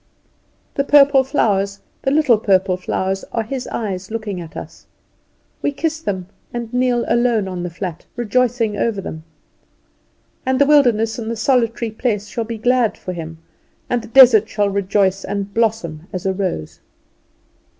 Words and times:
The 0.73 0.83
purple 0.83 1.23
flowers, 1.23 1.79
the 2.01 2.09
little 2.09 2.39
purple 2.39 2.75
flowers, 2.75 3.23
are 3.31 3.43
His 3.43 3.67
eyes, 3.67 4.09
looking 4.09 4.41
at 4.41 4.57
us. 4.57 4.87
We 5.61 5.71
kiss 5.71 5.99
them, 6.01 6.25
and 6.51 6.73
kneel 6.73 7.05
alone 7.07 7.47
on 7.47 7.61
the 7.61 7.69
flat, 7.69 8.07
rejoicing 8.15 8.75
over 8.75 8.99
them. 8.99 9.23
And 10.43 10.59
the 10.59 10.65
wilderness 10.65 11.19
and 11.19 11.29
the 11.29 11.35
solitary 11.35 11.91
place 11.91 12.29
shall 12.29 12.45
be 12.45 12.57
glad 12.57 12.97
for 12.97 13.13
Him, 13.13 13.37
and 13.91 14.01
the 14.01 14.07
desert 14.07 14.49
shall 14.49 14.69
rejoice 14.69 15.23
and 15.23 15.53
blossom 15.53 16.07
as 16.11 16.25
a 16.25 16.33
rose. 16.33 16.79